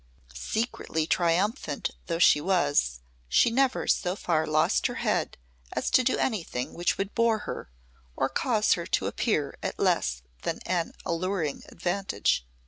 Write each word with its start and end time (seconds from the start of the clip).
Secretly 0.33 1.05
triumphant 1.05 1.91
though 2.07 2.17
she 2.17 2.41
was, 2.41 3.01
she 3.29 3.51
never 3.51 3.85
so 3.87 4.15
far 4.15 4.47
lost 4.47 4.87
her 4.87 4.95
head 4.95 5.37
as 5.73 5.91
to 5.91 6.03
do 6.03 6.17
anything 6.17 6.73
which 6.73 6.97
would 6.97 7.13
bore 7.13 7.37
her 7.45 7.69
or 8.15 8.27
cause 8.27 8.73
her 8.73 8.87
to 8.87 9.05
appear 9.05 9.55
at 9.61 9.77
less 9.77 10.23
than 10.41 10.57
an 10.65 10.93
alluring 11.05 11.61
advantage. 11.69 12.47